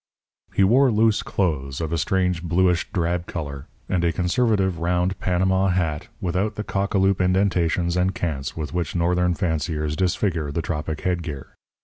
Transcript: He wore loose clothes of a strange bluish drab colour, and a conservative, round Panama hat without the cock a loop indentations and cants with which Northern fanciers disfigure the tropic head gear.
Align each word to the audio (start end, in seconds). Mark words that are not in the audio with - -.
He 0.51 0.63
wore 0.63 0.89
loose 0.89 1.21
clothes 1.21 1.79
of 1.79 1.93
a 1.93 1.97
strange 1.99 2.41
bluish 2.41 2.91
drab 2.91 3.27
colour, 3.27 3.67
and 3.87 4.03
a 4.03 4.11
conservative, 4.11 4.79
round 4.79 5.19
Panama 5.19 5.67
hat 5.67 6.07
without 6.19 6.55
the 6.55 6.63
cock 6.63 6.95
a 6.95 6.97
loop 6.97 7.21
indentations 7.21 7.95
and 7.95 8.15
cants 8.15 8.57
with 8.57 8.73
which 8.73 8.95
Northern 8.95 9.35
fanciers 9.35 9.95
disfigure 9.95 10.51
the 10.51 10.63
tropic 10.63 11.01
head 11.01 11.21
gear. 11.21 11.53